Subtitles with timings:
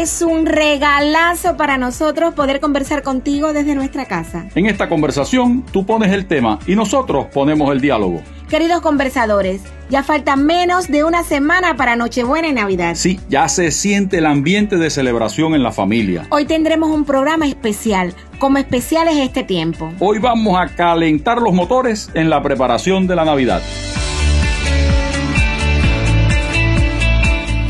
[0.00, 4.46] Es un regalazo para nosotros poder conversar contigo desde nuestra casa.
[4.54, 8.22] En esta conversación tú pones el tema y nosotros ponemos el diálogo.
[8.48, 12.94] Queridos conversadores, ya falta menos de una semana para Nochebuena y Navidad.
[12.94, 16.26] Sí, ya se siente el ambiente de celebración en la familia.
[16.30, 19.92] Hoy tendremos un programa especial, como especial es este tiempo.
[19.98, 23.60] Hoy vamos a calentar los motores en la preparación de la Navidad.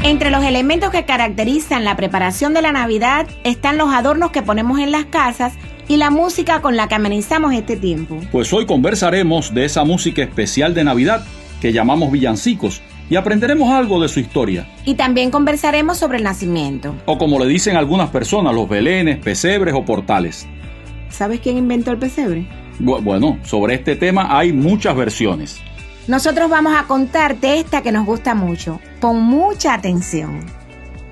[0.05, 4.81] Entre los elementos que caracterizan la preparación de la Navidad están los adornos que ponemos
[4.81, 5.53] en las casas
[5.87, 8.19] y la música con la que amenizamos este tiempo.
[8.33, 11.25] Pues hoy conversaremos de esa música especial de Navidad
[11.61, 14.67] que llamamos villancicos y aprenderemos algo de su historia.
[14.85, 16.97] Y también conversaremos sobre el nacimiento.
[17.07, 20.49] O como le dicen algunas personas, los belenes, pesebres o portales.
[21.11, 22.49] ¿Sabes quién inventó el pesebre?
[22.81, 25.61] Bueno, sobre este tema hay muchas versiones.
[26.09, 28.81] Nosotros vamos a contarte esta que nos gusta mucho.
[29.01, 30.41] Pon mucha atención.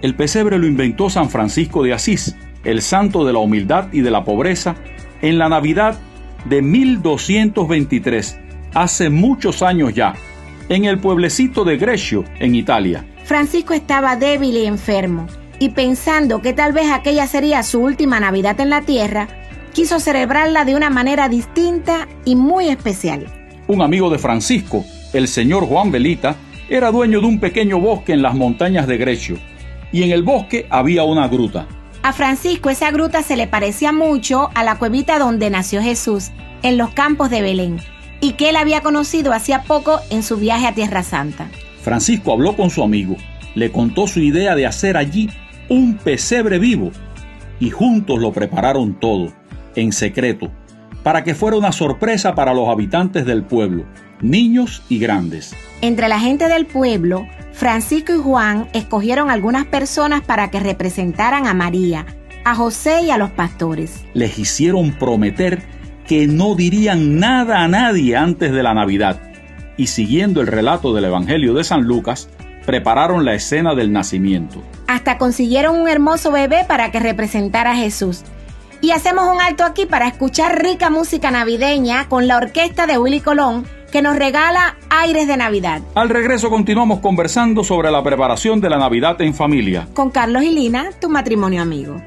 [0.02, 2.34] El pesebre lo inventó San Francisco de Asís,
[2.64, 4.74] el santo de la humildad y de la pobreza,
[5.22, 5.98] en la Navidad
[6.46, 8.38] de 1223,
[8.74, 10.14] hace muchos años ya,
[10.68, 13.04] en el pueblecito de Grecio, en Italia.
[13.24, 15.26] Francisco estaba débil y enfermo,
[15.60, 19.28] y pensando que tal vez aquella sería su última Navidad en la tierra,
[19.72, 23.39] quiso celebrarla de una manera distinta y muy especial.
[23.70, 26.34] Un amigo de Francisco, el señor Juan Belita,
[26.68, 29.38] era dueño de un pequeño bosque en las montañas de Grecio,
[29.92, 31.68] y en el bosque había una gruta.
[32.02, 36.32] A Francisco esa gruta se le parecía mucho a la cuevita donde nació Jesús,
[36.64, 37.78] en los campos de Belén,
[38.20, 41.48] y que él había conocido hacía poco en su viaje a Tierra Santa.
[41.80, 43.14] Francisco habló con su amigo,
[43.54, 45.30] le contó su idea de hacer allí
[45.68, 46.90] un pesebre vivo,
[47.60, 49.32] y juntos lo prepararon todo,
[49.76, 50.50] en secreto,
[51.02, 53.84] para que fuera una sorpresa para los habitantes del pueblo,
[54.20, 55.54] niños y grandes.
[55.80, 61.54] Entre la gente del pueblo, Francisco y Juan escogieron algunas personas para que representaran a
[61.54, 62.06] María,
[62.44, 64.04] a José y a los pastores.
[64.14, 65.62] Les hicieron prometer
[66.06, 69.20] que no dirían nada a nadie antes de la Navidad.
[69.76, 72.28] Y siguiendo el relato del Evangelio de San Lucas,
[72.66, 74.62] prepararon la escena del nacimiento.
[74.86, 78.22] Hasta consiguieron un hermoso bebé para que representara a Jesús.
[78.82, 83.20] Y hacemos un alto aquí para escuchar rica música navideña con la orquesta de Willy
[83.20, 85.82] Colón que nos regala aires de Navidad.
[85.94, 89.86] Al regreso continuamos conversando sobre la preparación de la Navidad en familia.
[89.92, 92.00] Con Carlos y Lina, tu matrimonio amigo.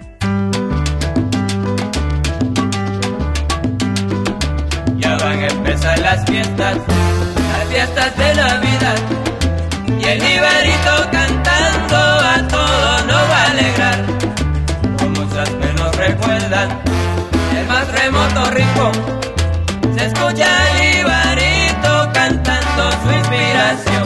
[4.98, 8.96] Ya van a empezar las fiestas, las fiestas de Navidad.
[10.00, 10.83] Y el Iberito
[18.54, 24.06] Se escucha el Iberito cantando su inspiración.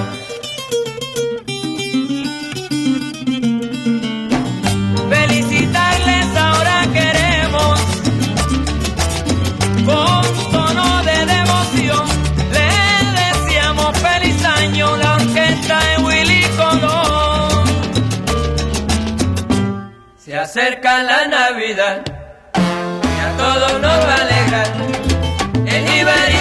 [5.09, 7.79] Felicitarles ahora queremos
[9.85, 12.05] con tono de devoción.
[12.53, 12.69] Le
[13.19, 17.65] deseamos feliz año la orquesta de Willy Colón.
[20.17, 22.01] Se acerca la Navidad
[22.55, 26.36] y a todos nos va a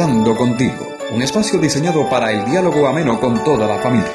[0.00, 4.08] Conversando contigo, un espacio diseñado para el diálogo ameno con toda la familia.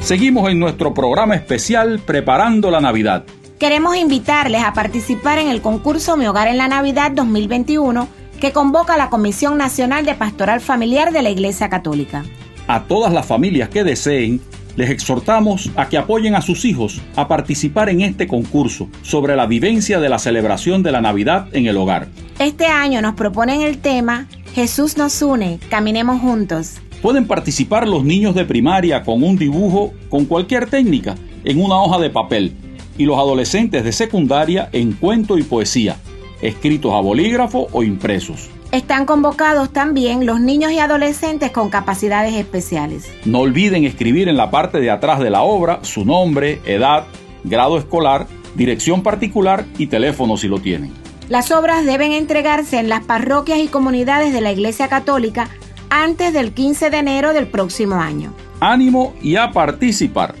[0.00, 3.24] Seguimos en nuestro programa especial Preparando la Navidad.
[3.58, 8.08] Queremos invitarles a participar en el concurso Mi Hogar en la Navidad 2021
[8.40, 12.24] que convoca la Comisión Nacional de Pastoral Familiar de la Iglesia Católica.
[12.72, 14.40] A todas las familias que deseen,
[14.76, 19.44] les exhortamos a que apoyen a sus hijos a participar en este concurso sobre la
[19.44, 22.08] vivencia de la celebración de la Navidad en el hogar.
[22.38, 26.76] Este año nos proponen el tema Jesús nos une, caminemos juntos.
[27.02, 31.14] Pueden participar los niños de primaria con un dibujo con cualquier técnica
[31.44, 32.54] en una hoja de papel
[32.96, 35.96] y los adolescentes de secundaria en cuento y poesía,
[36.40, 38.48] escritos a bolígrafo o impresos.
[38.72, 43.06] Están convocados también los niños y adolescentes con capacidades especiales.
[43.26, 47.04] No olviden escribir en la parte de atrás de la obra su nombre, edad,
[47.44, 50.90] grado escolar, dirección particular y teléfono si lo tienen.
[51.28, 55.50] Las obras deben entregarse en las parroquias y comunidades de la Iglesia Católica
[55.90, 58.32] antes del 15 de enero del próximo año.
[58.60, 60.34] Ánimo y a participar.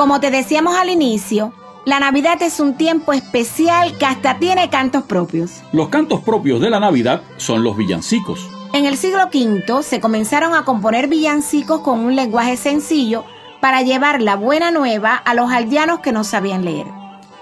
[0.00, 1.52] Como te decíamos al inicio,
[1.84, 5.60] la Navidad es un tiempo especial que hasta tiene cantos propios.
[5.72, 8.48] Los cantos propios de la Navidad son los villancicos.
[8.72, 13.26] En el siglo V se comenzaron a componer villancicos con un lenguaje sencillo
[13.60, 16.86] para llevar la buena nueva a los aldeanos que no sabían leer.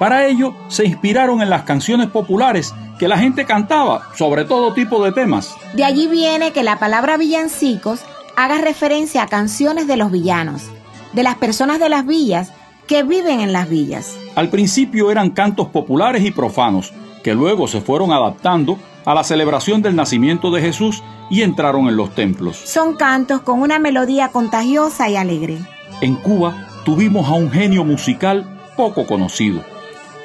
[0.01, 5.05] Para ello se inspiraron en las canciones populares que la gente cantaba sobre todo tipo
[5.05, 5.55] de temas.
[5.75, 8.01] De allí viene que la palabra villancicos
[8.35, 10.73] haga referencia a canciones de los villanos,
[11.13, 12.53] de las personas de las villas
[12.87, 14.17] que viven en las villas.
[14.35, 19.83] Al principio eran cantos populares y profanos, que luego se fueron adaptando a la celebración
[19.83, 22.57] del nacimiento de Jesús y entraron en los templos.
[22.57, 25.59] Son cantos con una melodía contagiosa y alegre.
[26.01, 29.63] En Cuba tuvimos a un genio musical poco conocido.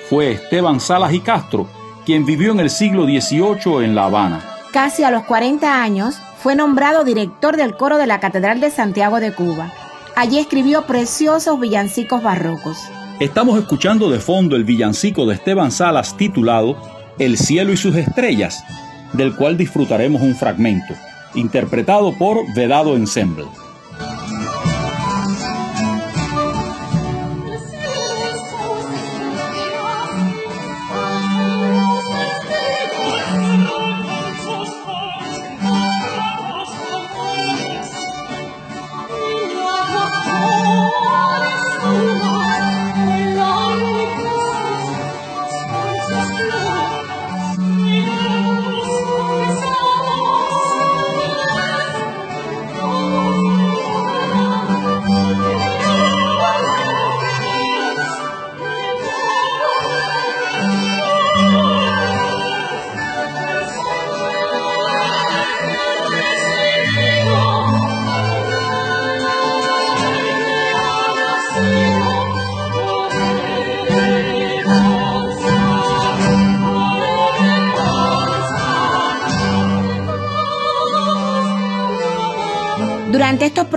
[0.10, 1.68] Fue Esteban Salas y Castro,
[2.06, 4.42] quien vivió en el siglo XVIII en La Habana.
[4.72, 9.20] Casi a los 40 años fue nombrado director del coro de la Catedral de Santiago
[9.20, 9.72] de Cuba.
[10.16, 12.78] Allí escribió preciosos villancicos barrocos.
[13.20, 16.78] Estamos escuchando de fondo el villancico de Esteban Salas titulado
[17.18, 18.64] El cielo y sus estrellas,
[19.14, 20.94] del cual disfrutaremos un fragmento,
[21.34, 23.46] interpretado por Vedado Ensemble.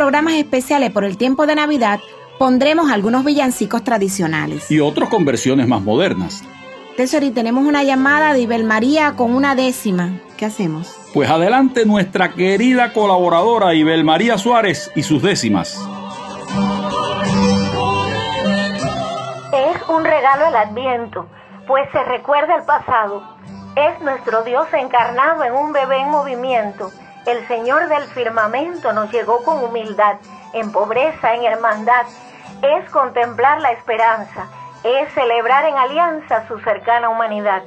[0.06, 1.98] Programas especiales por el tiempo de Navidad,
[2.38, 4.70] pondremos algunos villancicos tradicionales.
[4.70, 6.44] Y otros con versiones más modernas.
[6.96, 10.20] Tesori, tenemos una llamada de Ibel María con una décima.
[10.36, 10.96] ¿Qué hacemos?
[11.12, 15.74] Pues adelante nuestra querida colaboradora Ibel María Suárez y sus décimas.
[19.52, 21.26] Es un regalo el Adviento,
[21.66, 23.24] pues se recuerda el pasado.
[23.74, 26.92] Es nuestro Dios encarnado en un bebé en movimiento.
[27.26, 30.16] El Señor del firmamento nos llegó con humildad,
[30.52, 32.06] en pobreza, en hermandad.
[32.62, 34.48] Es contemplar la esperanza
[34.86, 37.62] es celebrar en alianza su cercana humanidad.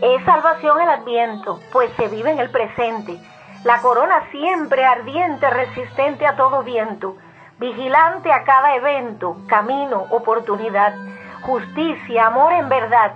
[0.00, 3.20] Es salvación el adviento, pues se vive en el presente.
[3.64, 7.16] La corona siempre ardiente, resistente a todo viento,
[7.58, 10.94] vigilante a cada evento, camino, oportunidad,
[11.42, 13.12] justicia, amor en verdad.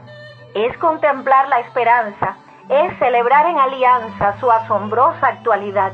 [0.55, 2.37] Es contemplar la esperanza,
[2.69, 5.92] es celebrar en alianza su asombrosa actualidad.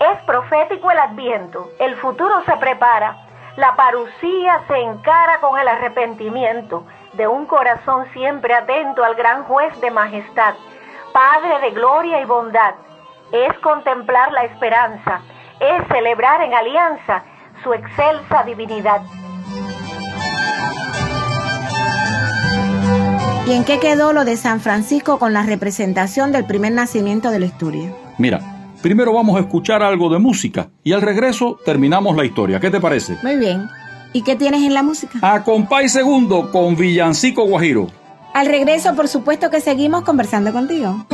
[0.00, 6.86] Es profético el adviento, el futuro se prepara la parucía se encara con el arrepentimiento
[7.12, 10.54] de un corazón siempre atento al gran juez de majestad,
[11.12, 12.74] Padre de gloria y bondad.
[13.30, 15.20] Es contemplar la esperanza,
[15.60, 17.22] es celebrar en alianza
[17.62, 19.02] su excelsa divinidad.
[23.52, 27.38] ¿Y en qué quedó lo de San Francisco con la representación del primer nacimiento de
[27.38, 27.94] la historia?
[28.16, 28.40] Mira,
[28.80, 32.58] Primero vamos a escuchar algo de música y al regreso terminamos la historia.
[32.58, 33.16] ¿Qué te parece?
[33.22, 33.68] Muy bien.
[34.12, 35.18] ¿Y qué tienes en la música?
[35.22, 37.88] A compay segundo con Villancico Guajiro.
[38.34, 41.06] Al regreso, por supuesto que seguimos conversando contigo.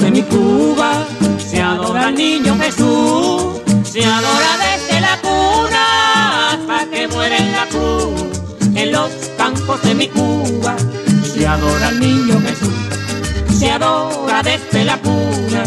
[0.00, 1.06] De mi Cuba
[1.38, 7.66] se adora al niño Jesús, se adora desde la cuna hasta que muere en la
[7.66, 8.74] cruz.
[8.74, 10.74] En los campos de mi Cuba
[11.32, 12.74] se adora al niño Jesús,
[13.58, 15.62] se adora desde la cuna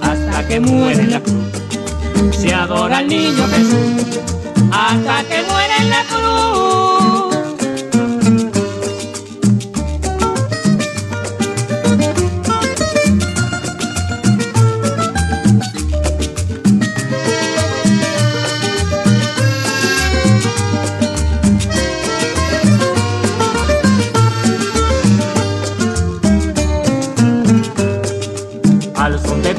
[0.00, 2.36] hasta que muere en la cruz.
[2.38, 4.20] Se adora al niño Jesús
[4.70, 6.73] hasta que muere en la cruz.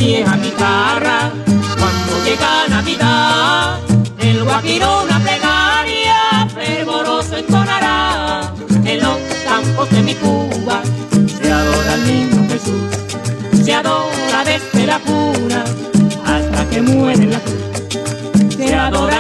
[0.06, 1.32] Vieja guitarra,
[1.80, 3.80] cuando llega Navidad,
[4.20, 8.54] el guajiro una plegaria fervoroso entonará.
[8.86, 10.82] En los campos de mi Cuba
[11.40, 15.64] se adora al niño Jesús, se adora desde la cuna
[16.24, 18.56] hasta que muere la cruz.
[18.56, 19.15] Se adora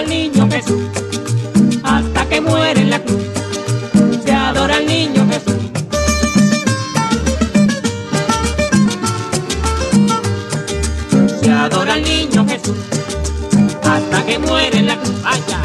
[15.26, 15.65] muere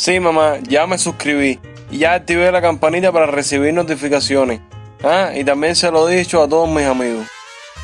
[0.00, 4.62] Sí, mamá, ya me suscribí y ya activé la campanita para recibir notificaciones.
[5.04, 7.26] Ah, y también se lo he dicho a todos mis amigos.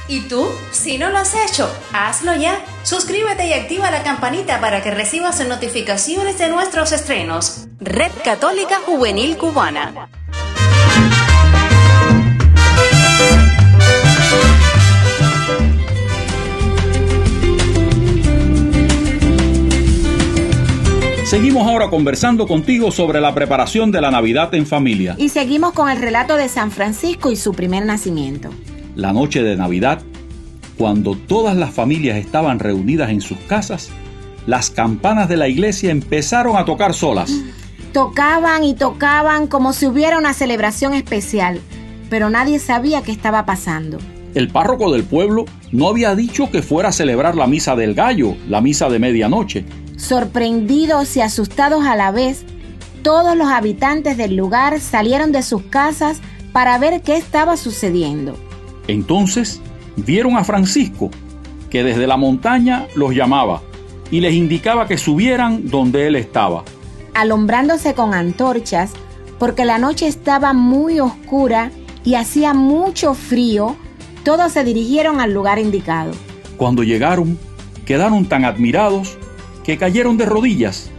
[0.08, 0.50] ¿Y tú?
[0.70, 2.58] Si no lo has hecho, hazlo ya.
[2.85, 7.66] Suscríbete y activa la campanita para que recibas notificaciones de nuestros estrenos.
[7.80, 10.08] Red Católica Juvenil Cubana.
[21.26, 25.16] Seguimos ahora conversando contigo sobre la preparación de la Navidad en familia.
[25.18, 28.50] Y seguimos con el relato de San Francisco y su primer nacimiento.
[28.95, 30.02] La noche de Navidad,
[30.78, 33.90] cuando todas las familias estaban reunidas en sus casas,
[34.47, 37.33] las campanas de la iglesia empezaron a tocar solas.
[37.92, 41.61] Tocaban y tocaban como si hubiera una celebración especial,
[42.09, 43.99] pero nadie sabía qué estaba pasando.
[44.37, 48.37] El párroco del pueblo no había dicho que fuera a celebrar la misa del gallo,
[48.49, 49.64] la misa de medianoche.
[49.96, 52.44] Sorprendidos y asustados a la vez,
[53.02, 56.20] todos los habitantes del lugar salieron de sus casas
[56.52, 58.36] para ver qué estaba sucediendo.
[58.88, 59.60] Entonces
[59.96, 61.10] vieron a Francisco,
[61.70, 63.62] que desde la montaña los llamaba
[64.10, 66.64] y les indicaba que subieran donde él estaba.
[67.14, 68.92] Alumbrándose con antorchas,
[69.38, 71.70] porque la noche estaba muy oscura
[72.04, 73.76] y hacía mucho frío,
[74.24, 76.12] todos se dirigieron al lugar indicado.
[76.56, 77.38] Cuando llegaron,
[77.84, 79.18] quedaron tan admirados
[79.66, 80.90] que cayeron de rodillas,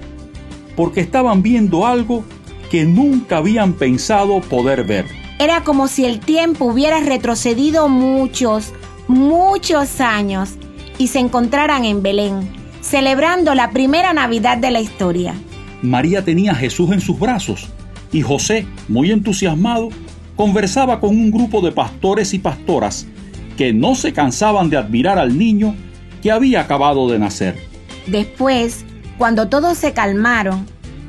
[0.75, 2.25] porque estaban viendo algo
[2.69, 5.05] que nunca habían pensado poder ver.
[5.39, 8.73] Era como si el tiempo hubiera retrocedido muchos,
[9.07, 10.55] muchos años
[10.97, 12.49] y se encontraran en Belén,
[12.81, 15.33] celebrando la primera Navidad de la historia.
[15.81, 17.69] María tenía a Jesús en sus brazos
[18.11, 19.89] y José, muy entusiasmado,
[20.35, 23.07] conversaba con un grupo de pastores y pastoras
[23.55, 25.73] que no se cansaban de admirar al niño
[26.21, 27.66] que había acabado de nacer.
[28.07, 28.85] Después,
[29.17, 30.65] cuando todos se calmaron,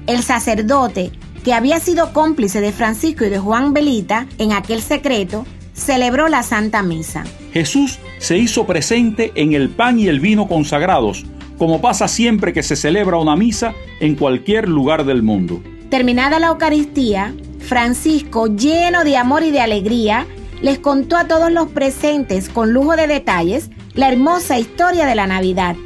[0.07, 1.13] el sacerdote,
[1.45, 6.43] que había sido cómplice de Francisco y de Juan Belita en aquel secreto, celebró la
[6.43, 7.25] Santa Misa.
[7.53, 11.25] Jesús se hizo presente en el pan y el vino consagrados,
[11.57, 15.63] como pasa siempre que se celebra una misa en cualquier lugar del mundo.
[15.91, 20.27] Terminada la Eucaristía, Francisco, lleno de amor y de alegría,
[20.63, 25.27] les contó a todos los presentes con lujo de detalles la hermosa historia de la
[25.27, 25.77] Navidad.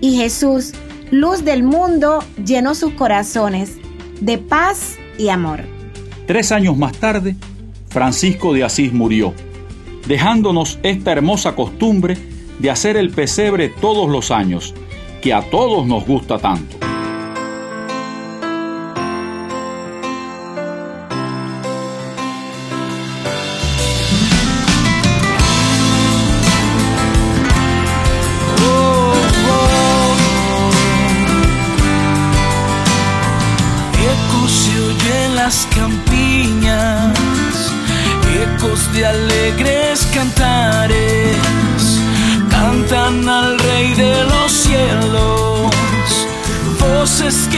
[0.00, 0.72] Y Jesús,
[1.10, 3.76] luz del mundo, llenó sus corazones
[4.20, 5.60] de paz y amor.
[6.26, 7.36] Tres años más tarde,
[7.88, 9.32] Francisco de Asís murió,
[10.06, 12.16] dejándonos esta hermosa costumbre
[12.58, 14.74] de hacer el pesebre todos los años,
[15.22, 16.76] que a todos nos gusta tanto.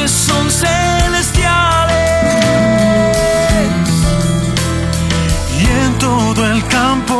[0.08, 1.98] Son celestiales.
[5.58, 7.17] Y en todo el campo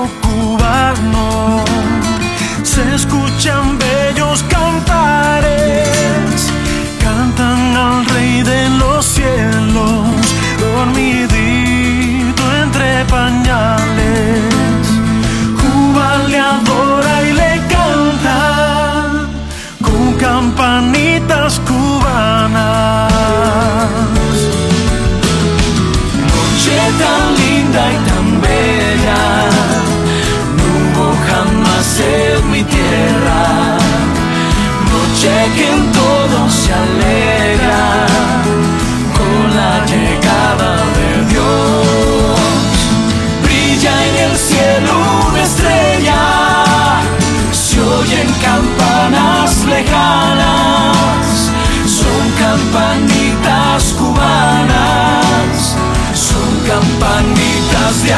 [51.86, 55.76] son campanitas cubanas,
[56.14, 58.12] son campanitas de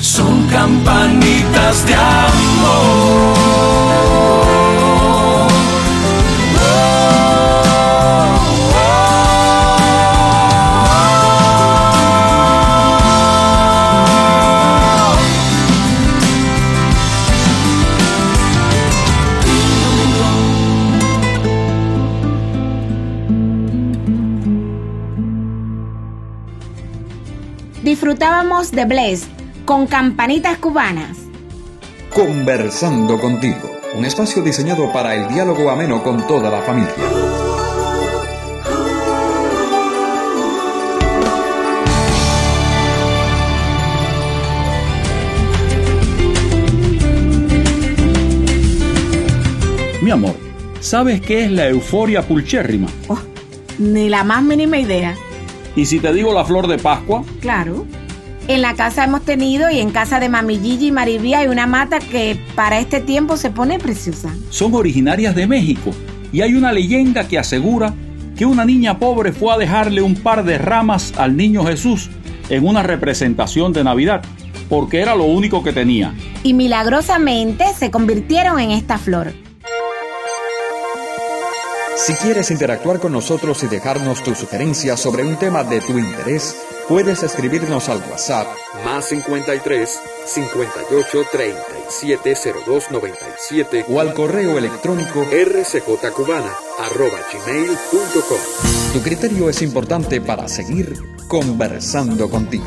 [0.00, 3.37] Son campanitas de amor.
[28.18, 29.28] Disfrutábamos de Bless
[29.64, 31.18] con campanitas cubanas.
[32.12, 36.92] Conversando contigo, un espacio diseñado para el diálogo ameno con toda la familia.
[50.02, 50.34] Mi amor,
[50.80, 52.88] ¿sabes qué es la euforia pulchérrima?
[53.06, 53.20] Oh,
[53.78, 55.14] ni la más mínima idea.
[55.76, 57.22] ¿Y si te digo la flor de Pascua?
[57.40, 57.86] Claro.
[58.48, 61.66] En la casa hemos tenido y en casa de Mami Gigi y Maribía hay una
[61.66, 64.34] mata que para este tiempo se pone preciosa.
[64.48, 65.90] Son originarias de México
[66.32, 67.92] y hay una leyenda que asegura
[68.38, 72.08] que una niña pobre fue a dejarle un par de ramas al niño Jesús
[72.48, 74.22] en una representación de Navidad,
[74.70, 76.14] porque era lo único que tenía.
[76.42, 79.34] Y milagrosamente se convirtieron en esta flor.
[81.96, 86.56] Si quieres interactuar con nosotros y dejarnos tus sugerencias sobre un tema de tu interés,
[86.88, 88.46] puedes escribirnos al WhatsApp
[88.84, 92.34] más 53 58 37
[92.66, 98.38] 02 97 o al correo electrónico rcjcubana arroba gmail.com.
[98.92, 100.94] Tu criterio es importante para seguir
[101.28, 102.64] conversando contigo.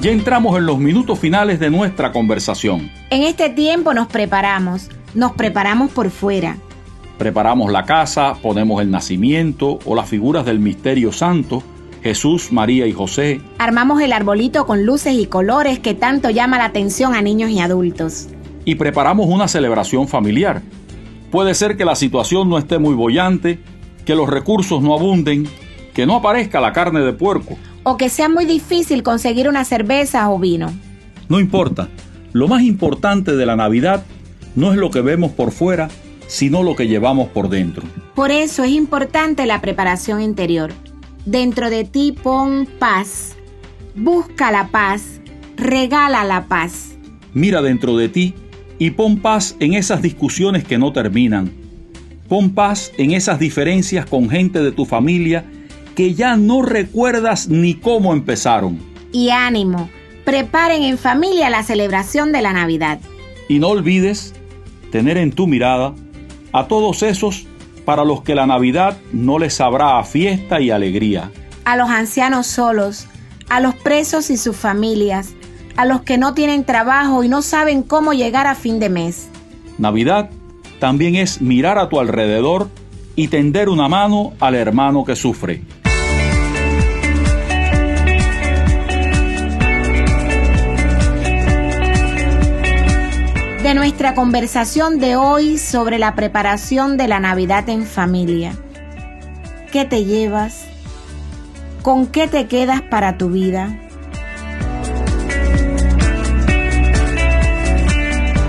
[0.00, 2.88] Ya entramos en los minutos finales de nuestra conversación.
[3.10, 6.56] En este tiempo nos preparamos, nos preparamos por fuera.
[7.18, 11.64] Preparamos la casa, ponemos el nacimiento o las figuras del misterio santo,
[12.00, 13.40] Jesús, María y José.
[13.58, 17.58] Armamos el arbolito con luces y colores que tanto llama la atención a niños y
[17.58, 18.28] adultos.
[18.64, 20.62] Y preparamos una celebración familiar.
[21.32, 23.58] Puede ser que la situación no esté muy bollante,
[24.04, 25.48] que los recursos no abunden,
[25.92, 30.30] que no aparezca la carne de puerco o que sea muy difícil conseguir una cerveza
[30.30, 30.72] o vino.
[31.28, 31.88] No importa.
[32.32, 34.04] Lo más importante de la Navidad
[34.54, 35.88] no es lo que vemos por fuera,
[36.26, 37.84] sino lo que llevamos por dentro.
[38.14, 40.72] Por eso es importante la preparación interior.
[41.24, 43.36] Dentro de ti pon paz.
[43.94, 45.20] Busca la paz.
[45.56, 46.96] Regala la paz.
[47.34, 48.34] Mira dentro de ti
[48.78, 51.50] y pon paz en esas discusiones que no terminan.
[52.28, 55.44] Pon paz en esas diferencias con gente de tu familia
[55.98, 58.78] que ya no recuerdas ni cómo empezaron.
[59.10, 59.90] Y ánimo,
[60.24, 63.00] preparen en familia la celebración de la Navidad.
[63.48, 64.32] Y no olvides
[64.92, 65.96] tener en tu mirada
[66.52, 67.48] a todos esos
[67.84, 71.32] para los que la Navidad no les sabrá a fiesta y alegría.
[71.64, 73.08] A los ancianos solos,
[73.48, 75.34] a los presos y sus familias,
[75.76, 79.30] a los que no tienen trabajo y no saben cómo llegar a fin de mes.
[79.78, 80.30] Navidad
[80.78, 82.68] también es mirar a tu alrededor
[83.16, 85.64] y tender una mano al hermano que sufre.
[93.68, 98.54] De nuestra conversación de hoy sobre la preparación de la Navidad en familia.
[99.70, 100.66] ¿Qué te llevas?
[101.82, 103.78] ¿Con qué te quedas para tu vida?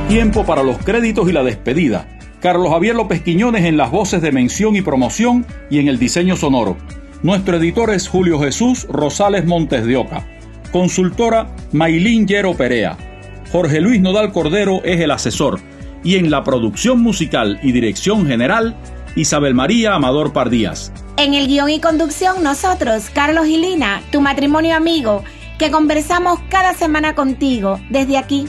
[0.07, 2.07] Tiempo para los créditos y la despedida.
[2.39, 6.37] Carlos Javier López Quiñones en las voces de mención y promoción y en el diseño
[6.37, 6.77] sonoro.
[7.23, 10.25] Nuestro editor es Julio Jesús Rosales Montes de Oca.
[10.71, 13.08] Consultora Mailín Yero Perea.
[13.51, 15.59] Jorge Luis Nodal Cordero es el asesor
[16.03, 18.75] y en la producción musical y dirección general,
[19.15, 20.93] Isabel María Amador Pardías.
[21.17, 25.23] En el guion y conducción nosotros, Carlos y Lina, tu matrimonio amigo,
[25.57, 28.45] que conversamos cada semana contigo desde aquí,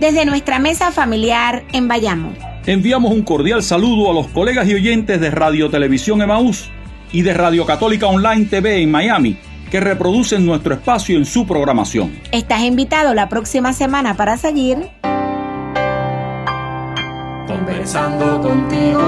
[0.00, 2.32] desde nuestra mesa familiar en Bayamo.
[2.64, 6.70] Enviamos un cordial saludo a los colegas y oyentes de Radio Televisión Emaús
[7.12, 9.36] y de Radio Católica Online TV en Miami
[9.72, 12.12] que reproducen nuestro espacio en su programación.
[12.30, 14.90] Estás invitado la próxima semana para seguir
[17.46, 19.00] conversando contigo.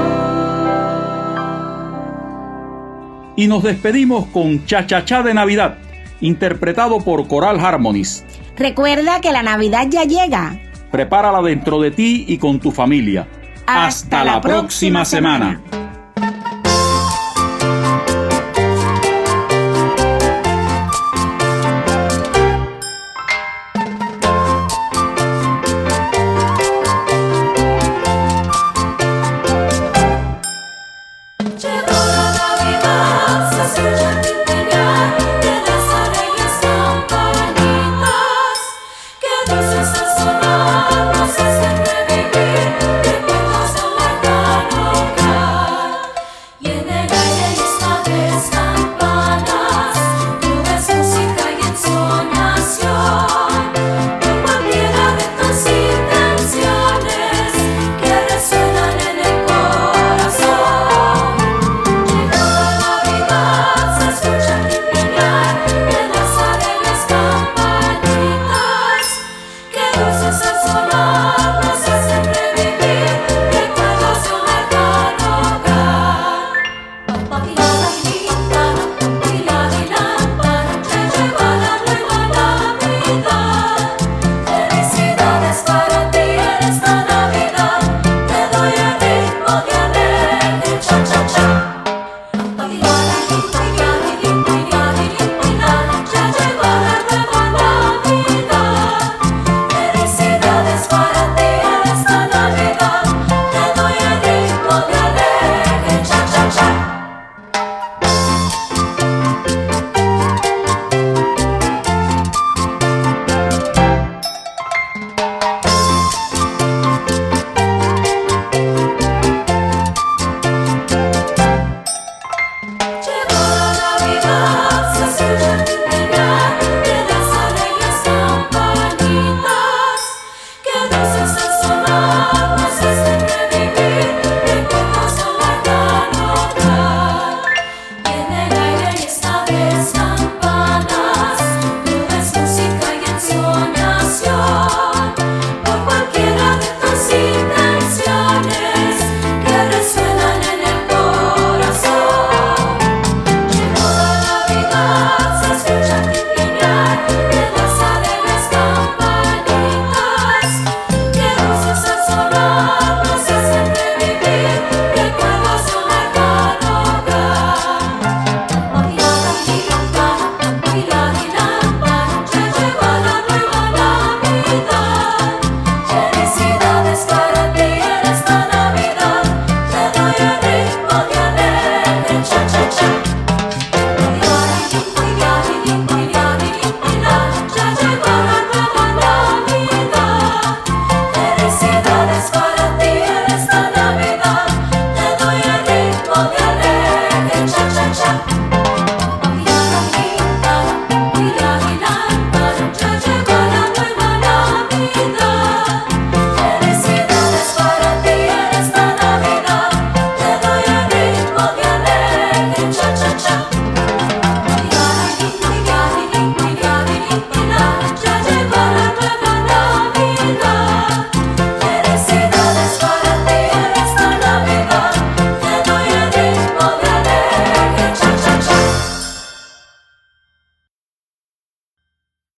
[3.36, 5.76] Y nos despedimos con Cha Cha Cha de Navidad,
[6.22, 8.24] interpretado por Coral Harmonies.
[8.56, 10.58] Recuerda que la Navidad ya llega.
[10.90, 13.28] Prepárala dentro de ti y con tu familia.
[13.66, 15.60] Hasta, la, próxima, semana.